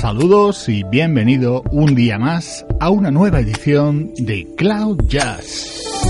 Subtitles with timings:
[0.00, 6.09] Saludos y bienvenido un día más a una nueva edición de Cloud Jazz.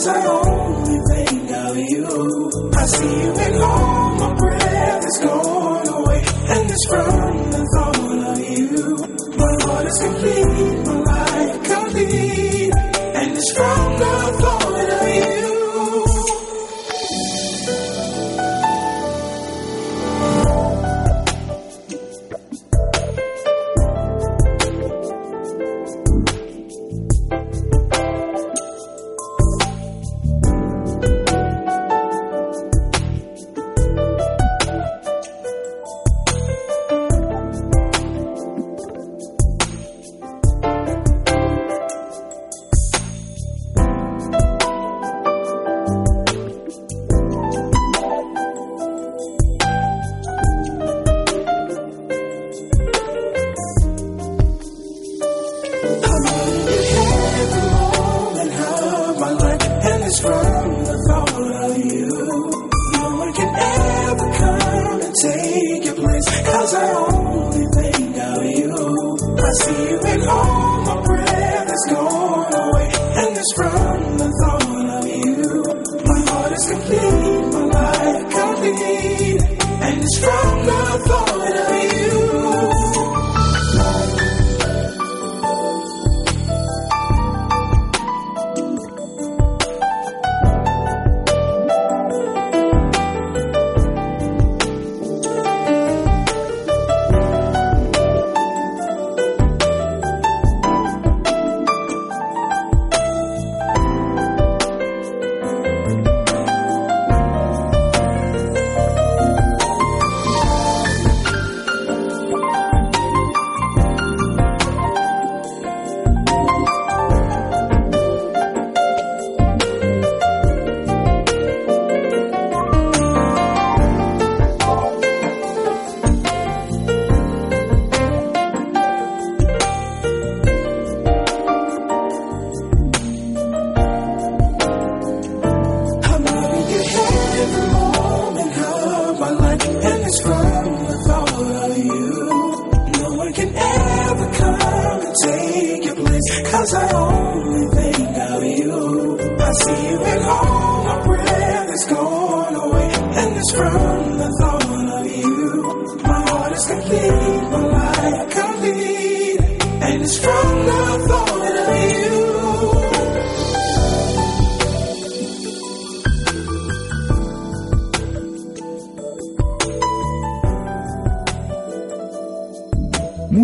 [0.00, 2.70] Cause I only think of you.
[2.74, 7.49] I see you at home, my breath is gone away, and it's from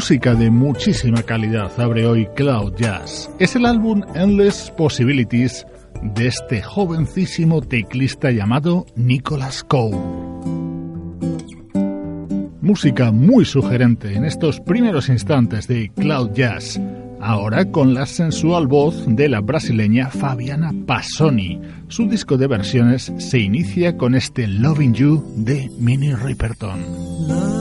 [0.06, 3.28] música de muchísima calidad abre hoy Cloud Jazz.
[3.40, 5.66] Es el álbum Endless Possibilities
[6.00, 9.96] de este jovencísimo teclista llamado Nicholas Cole.
[12.60, 16.80] Música muy sugerente en estos primeros instantes de Cloud Jazz,
[17.20, 21.60] ahora con la sensual voz de la brasileña Fabiana Passoni.
[21.88, 27.55] Su disco de versiones se inicia con este Loving You de Minnie Riperton.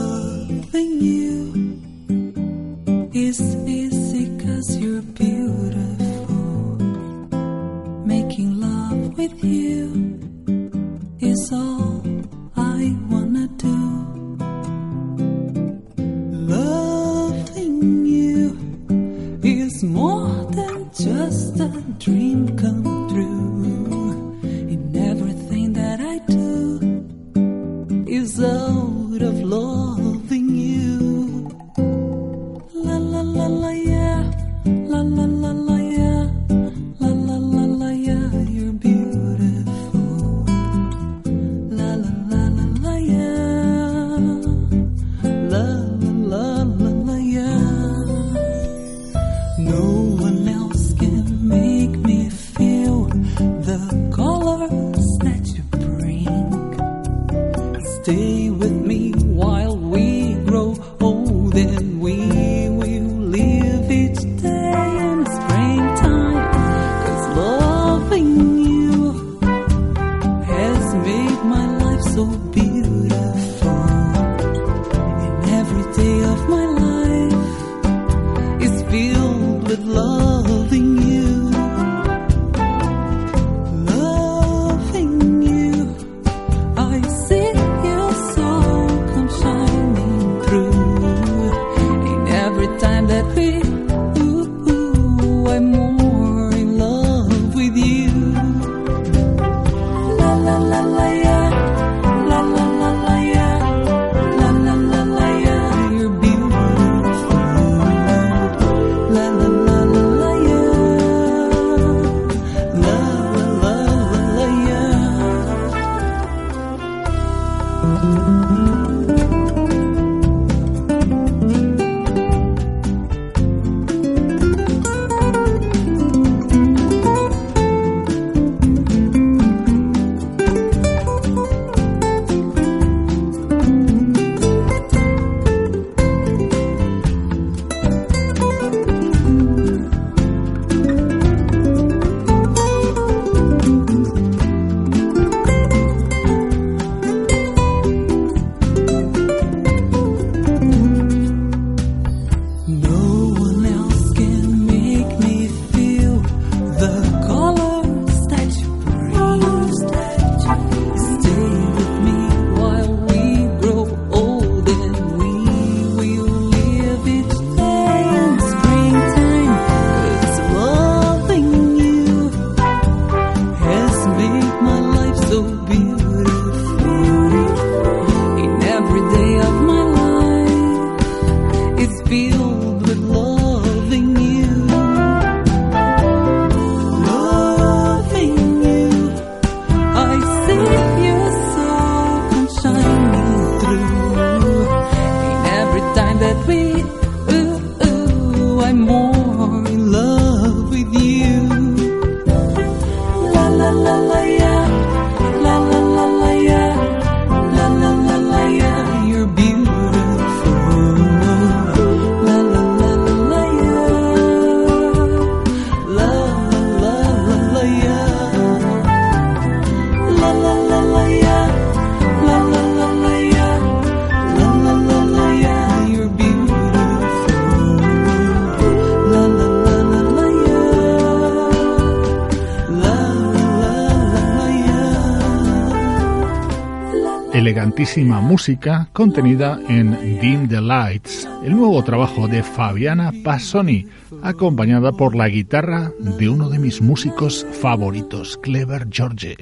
[237.76, 243.84] interesantísima música contenida en Dim the Lights, el nuevo trabajo de Fabiana Passoni,
[244.22, 249.36] acompañada por la guitarra de uno de mis músicos favoritos, Clever George.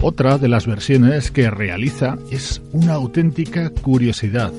[0.00, 4.52] Otra de las versiones que realiza es una auténtica curiosidad.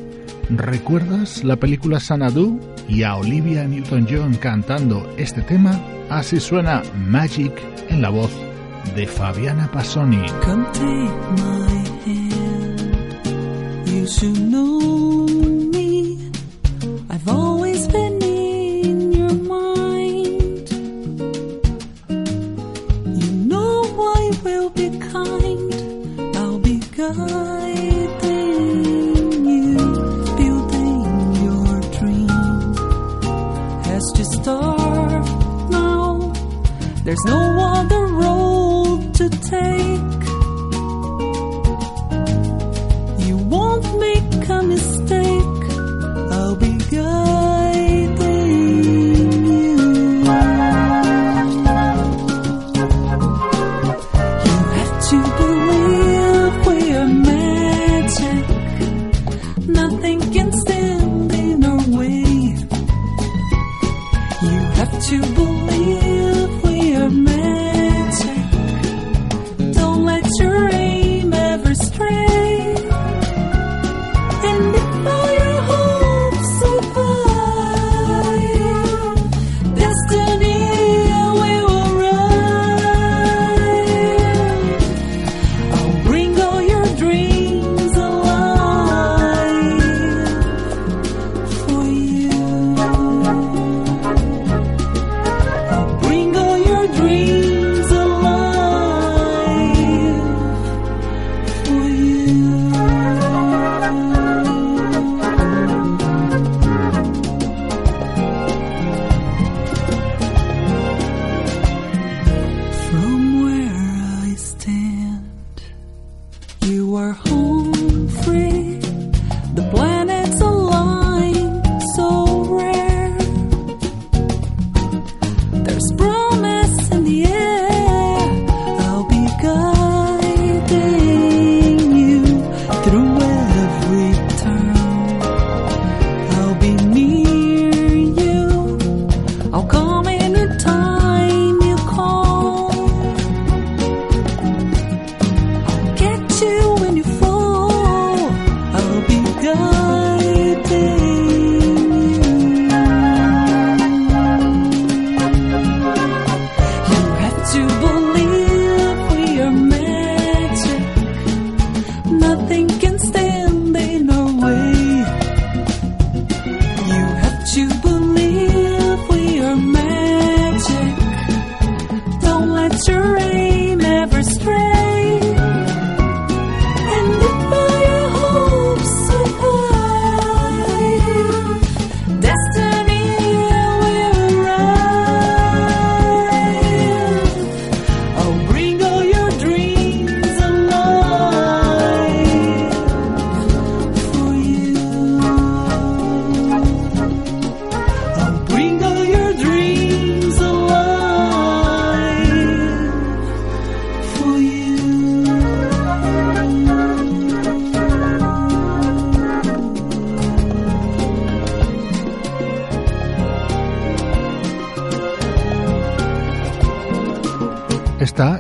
[0.49, 5.79] ¿Recuerdas la película Sanadu y a Olivia Newton-John cantando este tema?
[6.09, 7.51] Así suena Magic
[7.89, 8.31] en la voz
[8.95, 10.23] de Fabiana Pasoni.
[37.05, 40.14] There's no other road to take.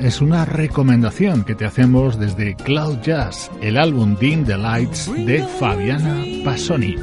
[0.05, 5.43] es una recomendación que te hacemos desde Cloud Jazz, el álbum Dim the Lights de
[5.59, 6.95] Fabiana Pasoni.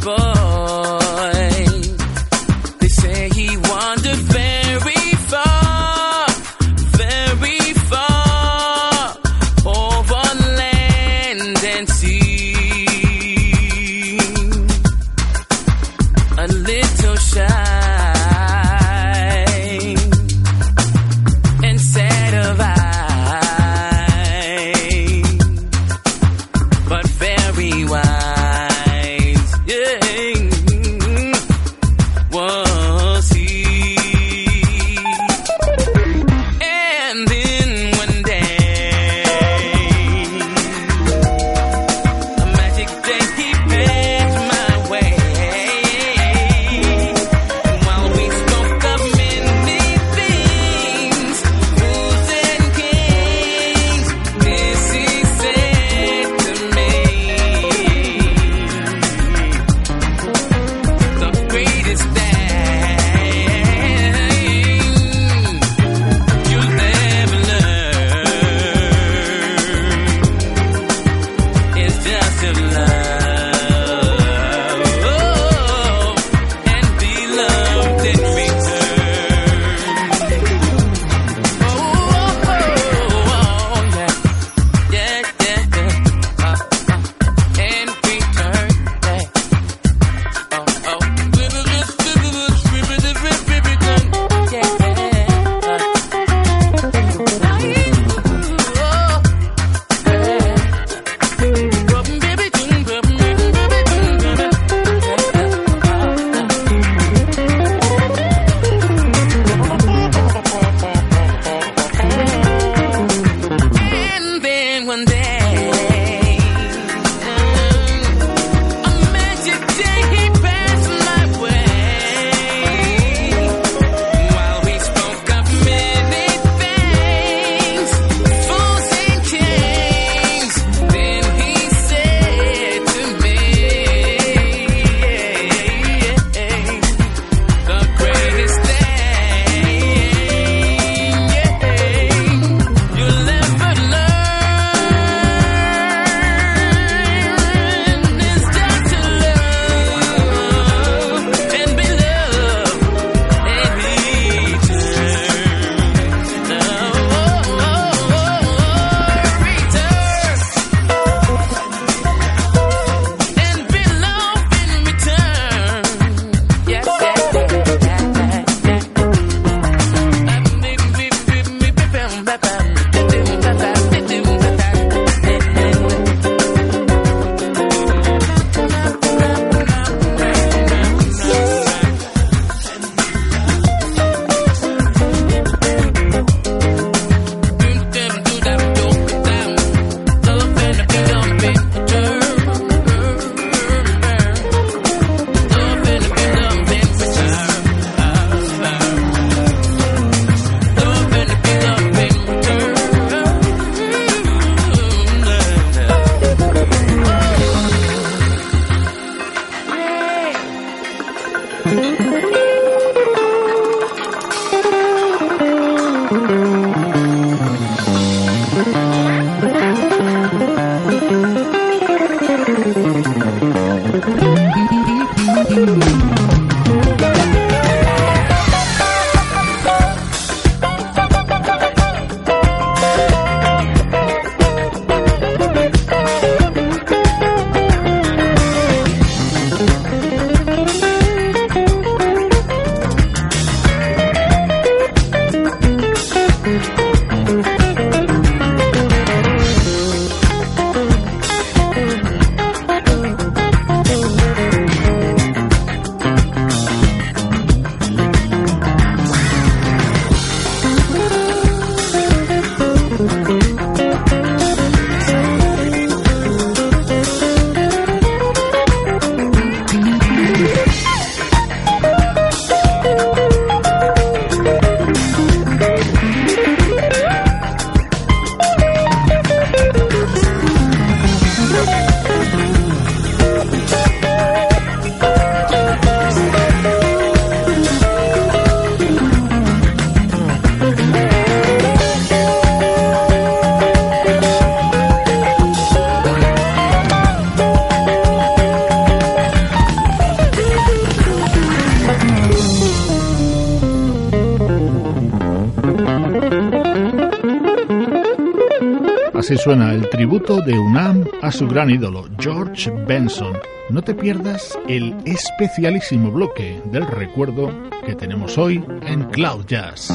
[309.32, 313.32] Así suena el tributo de UNAM a su gran ídolo, George Benson.
[313.70, 317.50] No te pierdas el especialísimo bloque del recuerdo
[317.86, 319.90] que tenemos hoy en Cloud Jazz.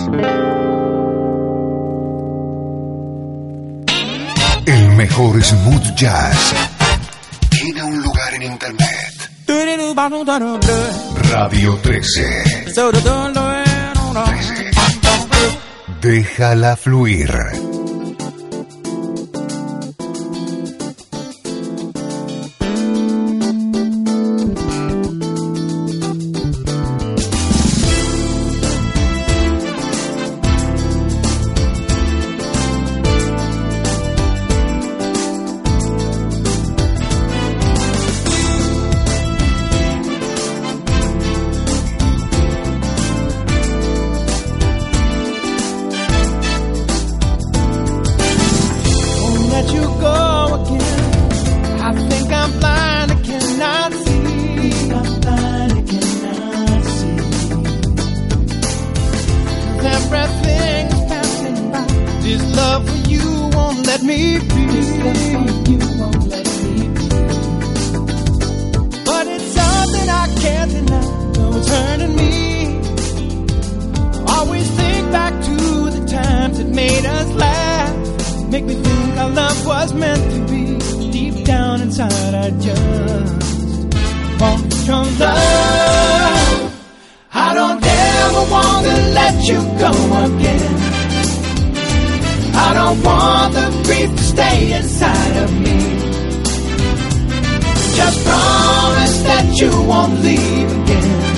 [4.66, 6.56] El mejor smooth jazz
[7.52, 9.30] tiene un lugar en internet.
[11.30, 12.74] Radio 13.
[14.26, 14.72] 13.
[16.02, 17.67] Déjala fluir.
[49.58, 50.27] let you go.
[84.88, 86.74] your love.
[87.34, 89.92] I don't ever want to let you go
[90.26, 90.76] again.
[92.56, 95.80] I don't want the grief to stay inside of me.
[98.00, 101.38] Just promise that you won't leave again.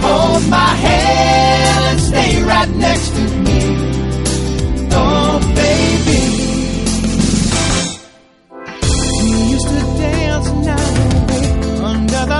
[0.00, 3.93] Hold my hand and stay right next to me.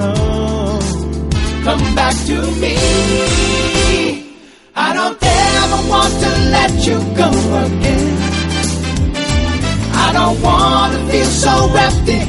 [0.00, 0.82] alone.
[1.64, 2.76] Come back to me.
[4.74, 7.28] I don't ever want to let you go
[7.64, 8.16] again.
[10.04, 11.54] I don't want to feel so
[11.86, 12.20] empty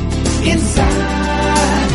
[0.51, 1.89] inside.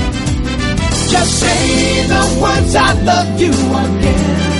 [1.12, 3.52] Just say the words I love you
[3.84, 4.52] again.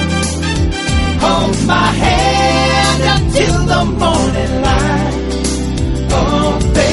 [1.25, 5.17] Hold my hand until the morning light.
[6.15, 6.92] Oh, baby.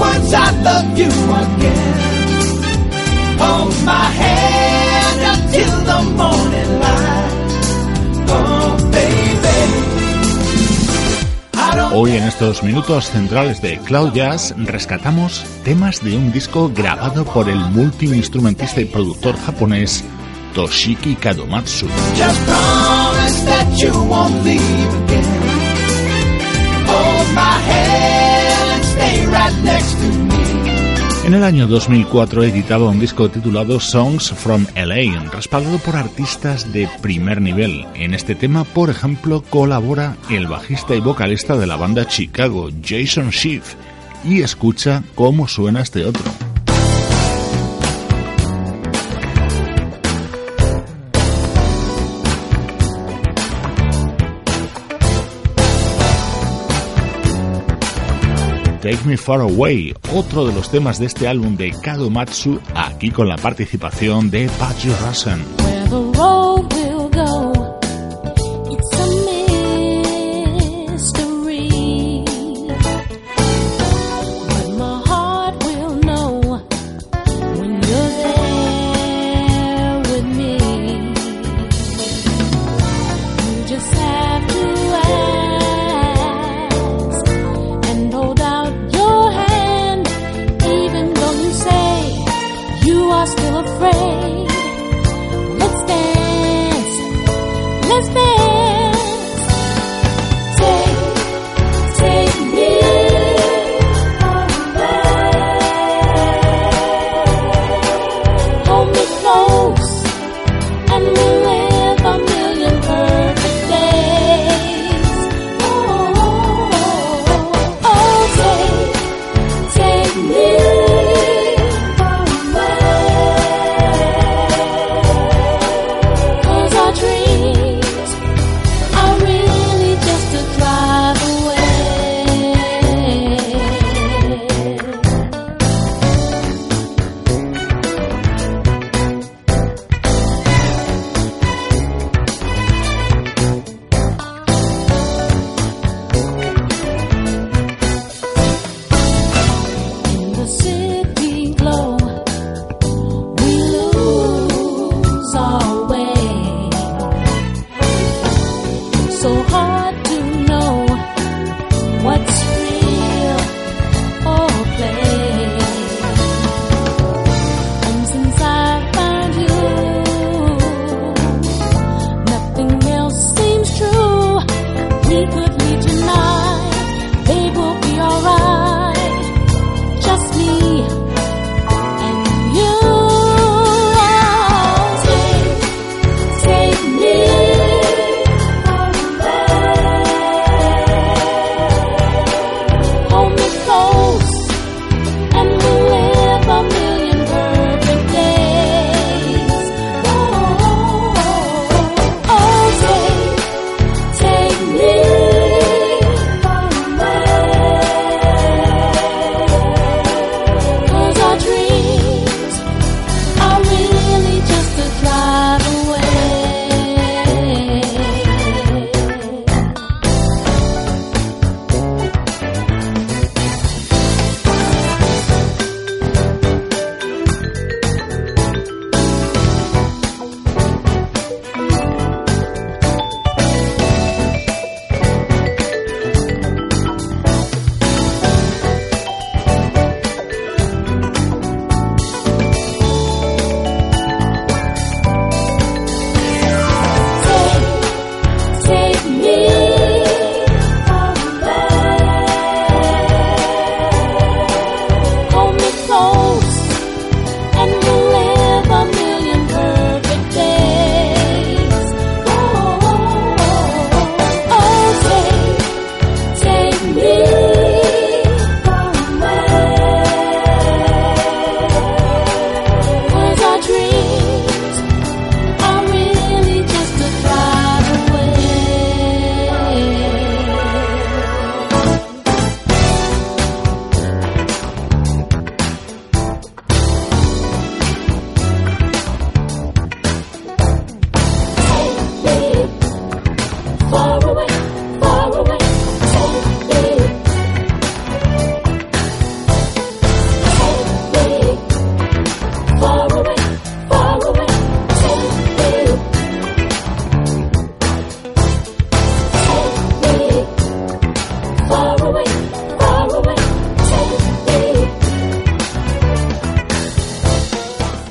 [0.00, 0.50] I
[0.96, 1.08] you
[5.24, 7.32] until the morning light.
[8.28, 9.14] Oh, baby.
[11.92, 17.48] Hoy en estos minutos centrales de Cloud Jazz rescatamos temas de un disco grabado por
[17.48, 20.04] el multiinstrumentista y productor japonés
[20.54, 21.86] Toshiki Kadomatsu.
[22.16, 22.48] Just
[31.24, 36.88] en el año 2004 editaba un disco titulado Songs from LA, respaldado por artistas de
[37.00, 37.86] primer nivel.
[37.94, 43.32] En este tema, por ejemplo, colabora el bajista y vocalista de la banda Chicago, Jason
[43.32, 43.74] Schiff,
[44.22, 46.22] y escucha cómo suena este otro.
[58.84, 63.26] Take Me Far Away, otro de los temas de este álbum de Kadomatsu, aquí con
[63.26, 65.42] la participación de Patrick Russen.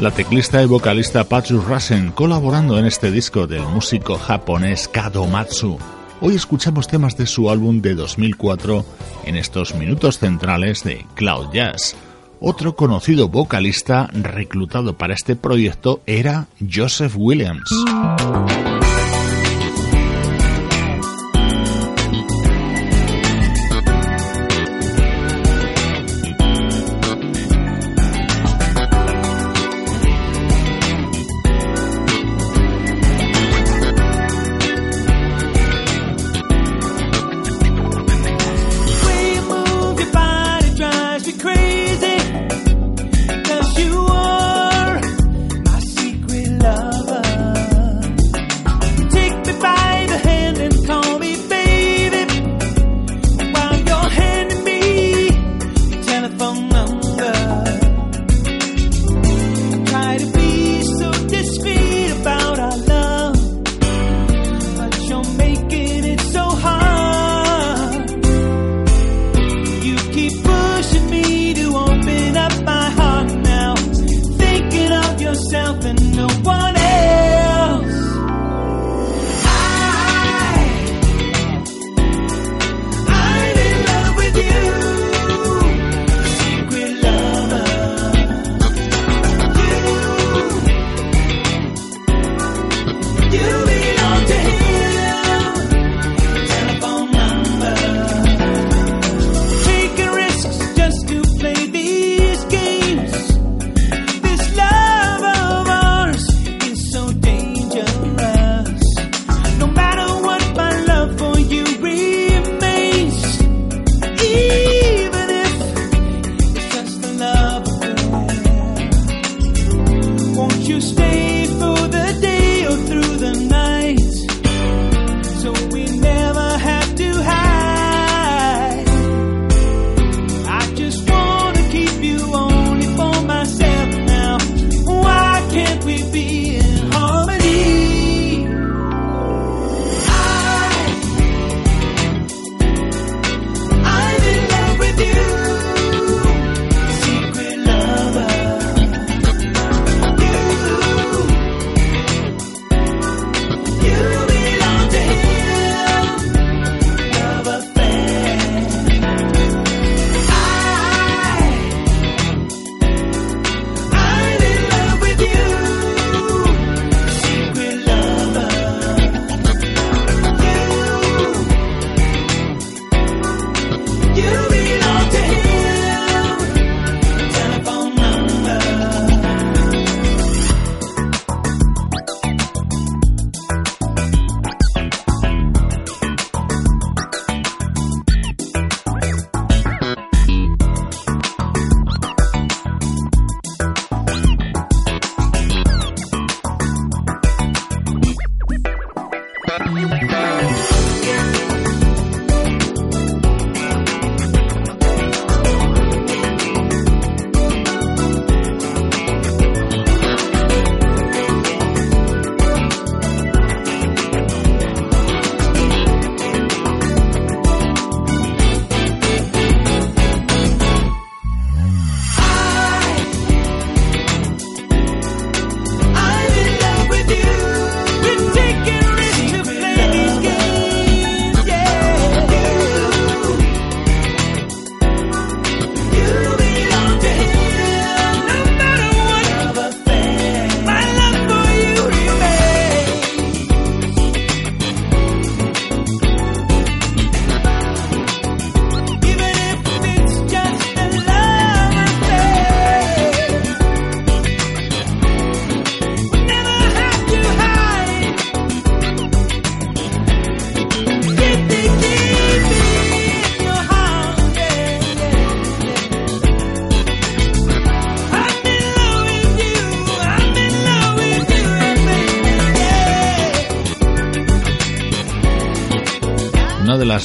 [0.04, 5.78] La teclista y vocalista Patsu Rasen colaborando en este disco del músico japonés Kadomatsu.
[6.20, 8.84] Hoy escuchamos temas de su álbum de 2004
[9.24, 11.96] en estos minutos centrales de Cloud Jazz.
[12.42, 17.70] Otro conocido vocalista reclutado para este proyecto era Joseph Williams.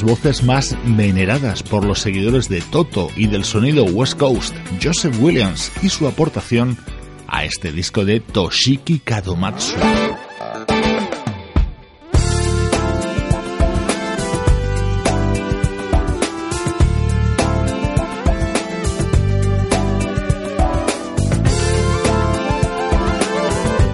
[0.09, 5.71] Voces más veneradas por los seguidores de Toto y del sonido West Coast, Joseph Williams
[5.83, 6.79] y su aportación
[7.27, 9.75] a este disco de Toshiki Kadomatsu.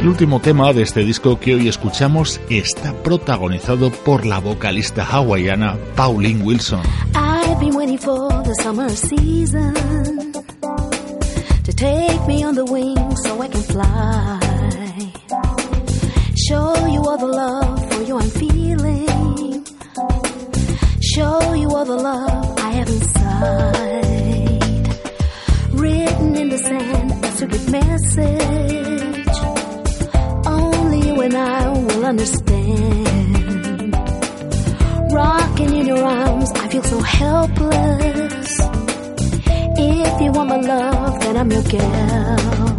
[0.04, 5.78] El último tema de este disco que hoy escuchamos está protagonizado por la vocalista hawaiana
[5.96, 6.82] Pauline Wilson.
[7.14, 9.72] I've been waiting for the summer season
[11.62, 14.40] to take me on the wing so I can fly.
[16.36, 19.64] Show you all the love for you I'm feeling.
[21.00, 23.38] Show you all the love I have inside.
[25.72, 28.93] Written in the sand, a secret message
[31.16, 33.94] when I will understand.
[35.12, 38.60] Rocking in your arms, I feel so helpless.
[39.76, 42.74] If you want my love, then I'm your girl.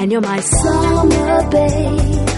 [0.00, 2.28] And you're my summer babe.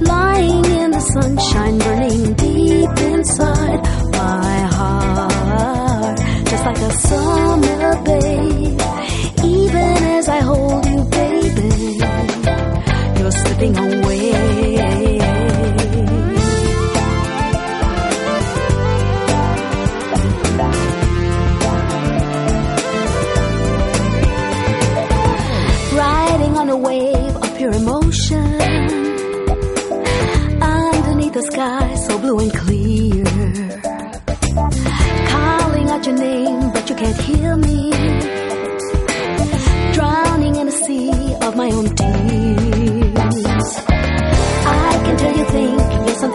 [0.00, 3.80] Lying in the sunshine, burning deep inside
[4.12, 6.18] my heart.
[6.50, 8.53] Just like a summer babe.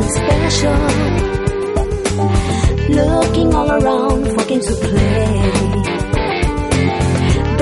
[0.10, 0.82] Special.
[3.00, 5.28] Looking all around for games to play.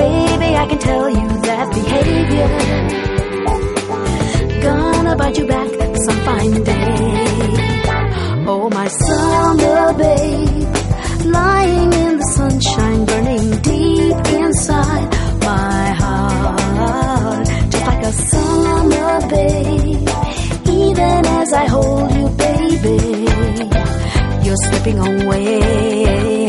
[0.02, 2.48] Baby, I can tell you that behavior
[4.62, 5.68] gonna bite you back
[6.06, 7.18] some fine day.
[8.50, 10.68] Oh, my summer babe,
[11.24, 11.97] lying
[24.48, 26.47] you're slipping away.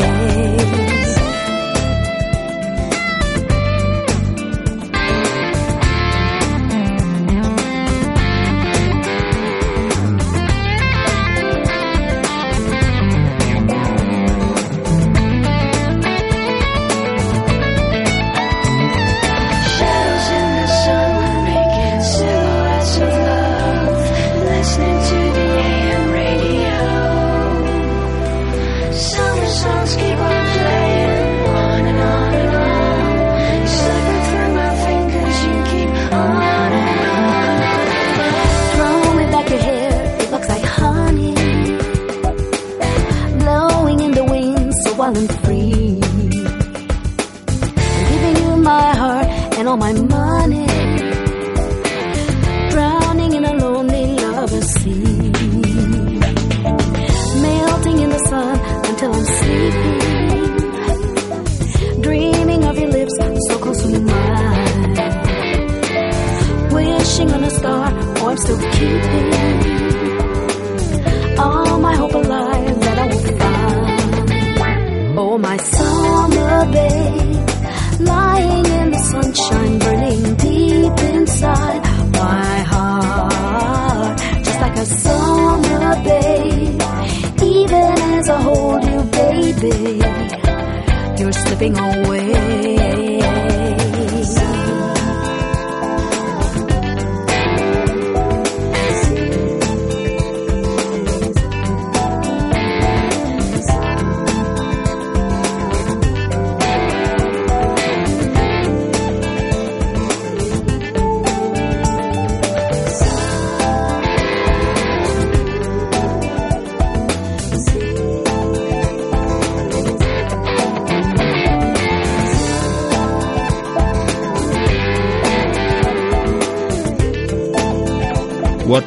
[29.00, 30.39] Summer songs keep on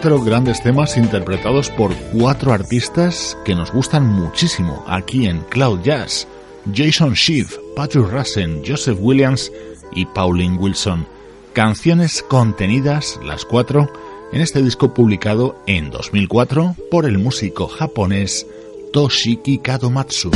[0.04, 6.28] cuatro grandes temas interpretados por cuatro artistas que nos gustan muchísimo aquí en Cloud Jazz.
[6.76, 9.49] Jason Schiff, Patrick Rassen, Joseph Williams
[9.93, 11.08] y Pauline Wilson.
[11.54, 13.89] Canciones contenidas, las cuatro,
[14.34, 18.45] en este disco publicado en 2004 por el músico japonés
[18.91, 20.32] Toshiki Kadomatsu.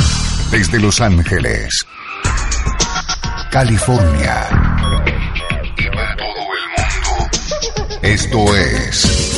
[0.50, 1.84] Desde Los Ángeles,
[3.50, 4.48] California
[8.02, 9.37] esto es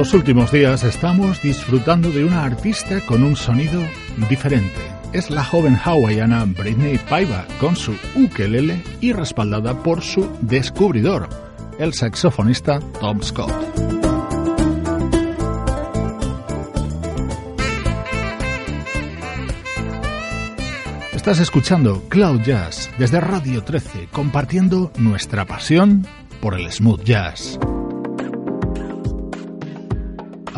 [0.00, 3.82] Los últimos días estamos disfrutando de una artista con un sonido
[4.30, 4.80] diferente.
[5.12, 11.28] Es la joven hawaiana Britney Paiva con su ukelele y respaldada por su descubridor,
[11.78, 13.52] el saxofonista Tom Scott.
[21.12, 26.06] Estás escuchando Cloud Jazz desde Radio 13, compartiendo nuestra pasión
[26.40, 27.58] por el smooth jazz.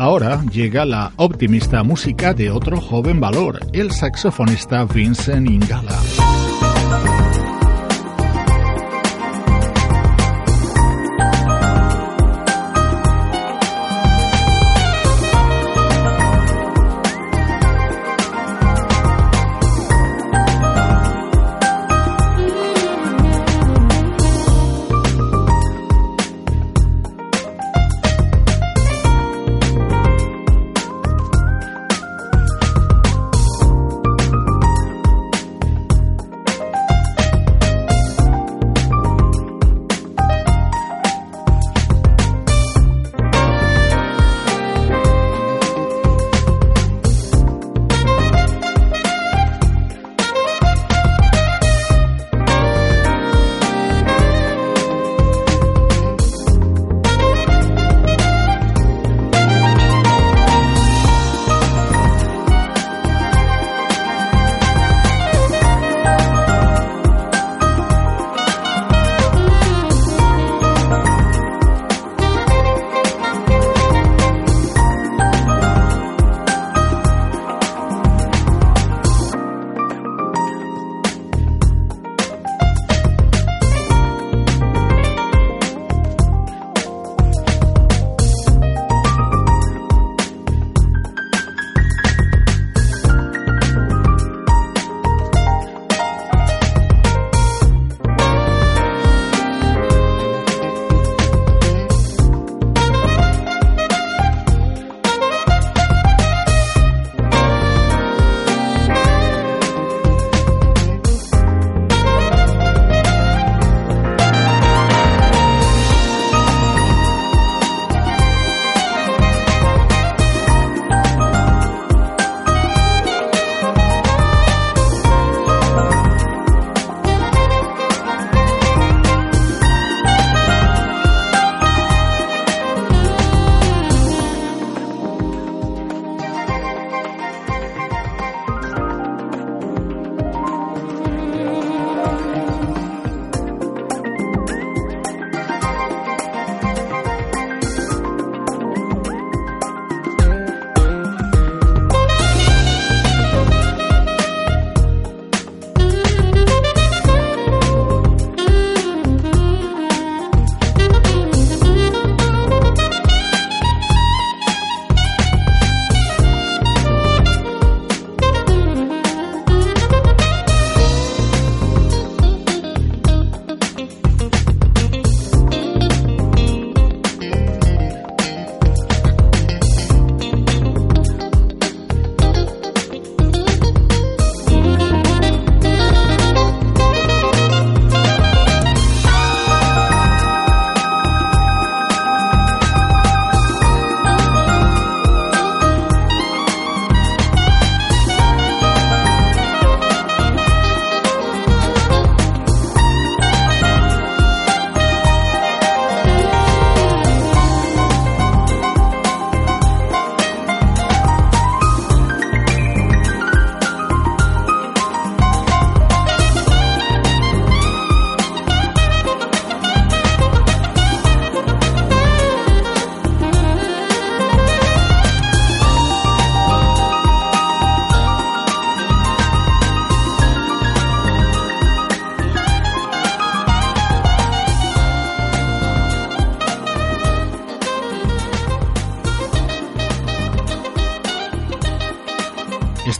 [0.03, 5.97] Ahora llega la optimista música de otro joven valor, el saxofonista Vincent Ingala.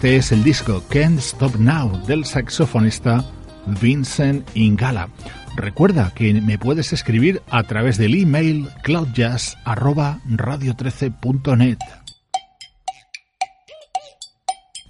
[0.03, 3.23] Este es el disco Can't Stop Now del saxofonista
[3.79, 5.07] Vincent Ingala.
[5.55, 11.77] Recuerda que me puedes escribir a través del email cloudjazz@radio13.net.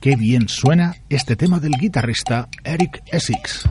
[0.01, 3.70] Qué bien suena este tema del guitarrista Eric Essex.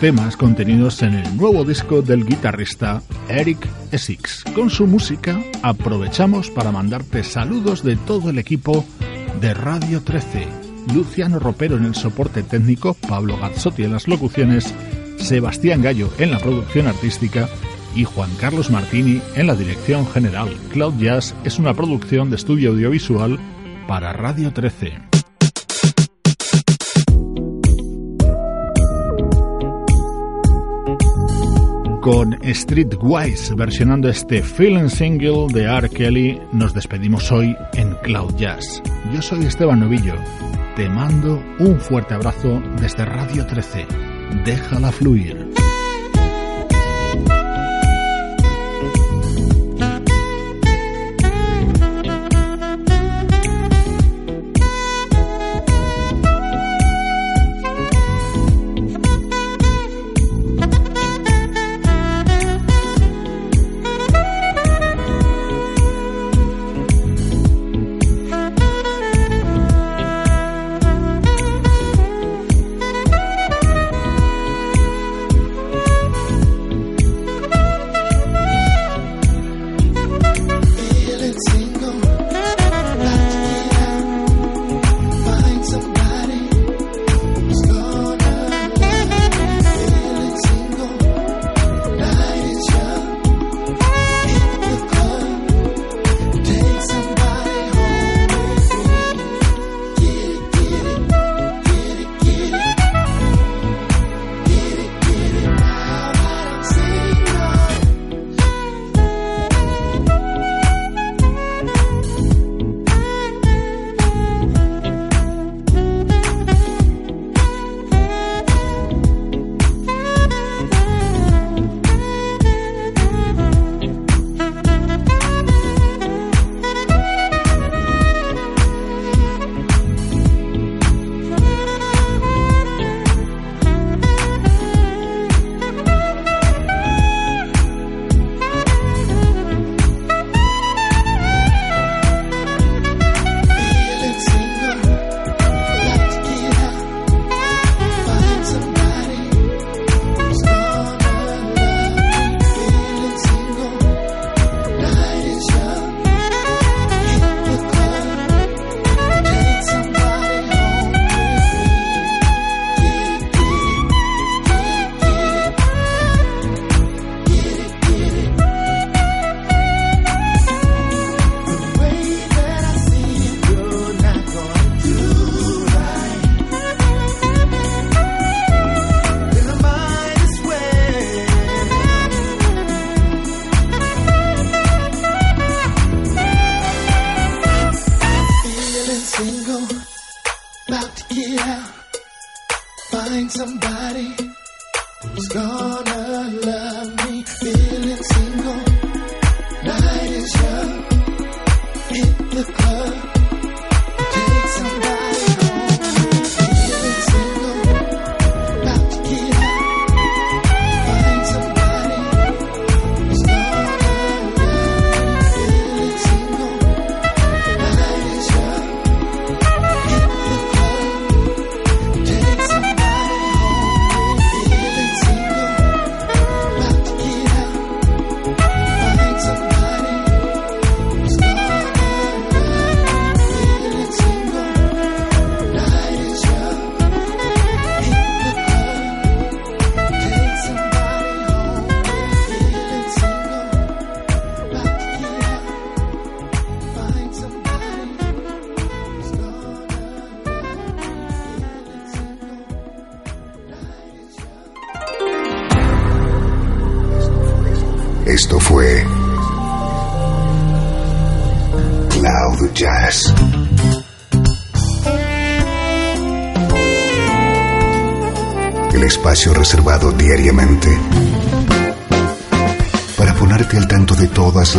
[0.00, 4.44] Temas contenidos en el nuevo disco del guitarrista Eric Essex.
[4.54, 8.84] Con su música aprovechamos para mandarte saludos de todo el equipo
[9.40, 10.46] de Radio 13.
[10.94, 14.72] Luciano Ropero en el soporte técnico, Pablo Gazzotti en las locuciones,
[15.18, 17.48] Sebastián Gallo en la producción artística
[17.94, 20.48] y Juan Carlos Martini en la dirección general.
[20.72, 23.38] Cloud Jazz es una producción de estudio audiovisual
[23.88, 25.07] para Radio 13.
[32.10, 35.90] Con Streetwise versionando este Feeling Single de R.
[35.90, 38.82] Kelly, nos despedimos hoy en Cloud Jazz.
[39.12, 40.14] Yo soy Esteban Novillo.
[40.74, 43.86] Te mando un fuerte abrazo desde Radio 13.
[44.42, 45.47] Déjala fluir.